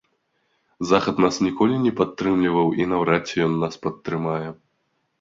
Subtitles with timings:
[0.91, 4.45] Захад нас ніколі не падтрымліваў, і наўрад ці ён нас падтрымае.